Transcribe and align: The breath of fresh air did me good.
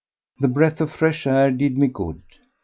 The 0.39 0.47
breath 0.47 0.81
of 0.81 0.89
fresh 0.91 1.27
air 1.27 1.51
did 1.51 1.77
me 1.77 1.85
good. 1.87 2.23